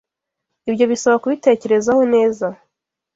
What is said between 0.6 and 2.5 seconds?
Ibyo bisaba kubitekerezaho neza.